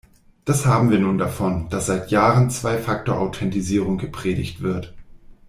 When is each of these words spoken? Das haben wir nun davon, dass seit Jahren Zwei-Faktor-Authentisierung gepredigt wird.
Das 0.45 0.65
haben 0.65 0.89
wir 0.89 0.97
nun 0.97 1.19
davon, 1.19 1.69
dass 1.69 1.85
seit 1.85 2.09
Jahren 2.09 2.49
Zwei-Faktor-Authentisierung 2.49 3.99
gepredigt 3.99 4.63
wird. 4.63 4.95